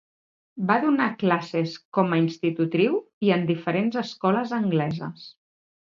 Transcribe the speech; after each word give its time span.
Va 0.69 0.77
donar 0.85 1.09
classes 1.23 1.75
com 1.97 2.15
a 2.15 2.19
institutriu 2.21 2.97
i 3.29 3.33
en 3.39 3.47
diferents 3.53 4.03
escoles 4.07 4.55
angleses. 4.63 5.33